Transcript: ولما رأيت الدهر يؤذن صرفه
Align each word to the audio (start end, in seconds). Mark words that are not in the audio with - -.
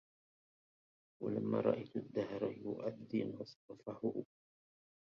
ولما 1.23 1.61
رأيت 1.61 1.95
الدهر 1.95 2.53
يؤذن 2.57 3.45
صرفه 3.45 4.23